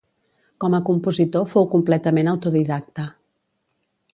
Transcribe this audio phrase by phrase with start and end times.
[0.63, 3.07] Com a compositor fou completament autodidacte.